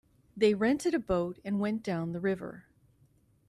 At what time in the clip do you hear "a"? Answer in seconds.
0.95-0.99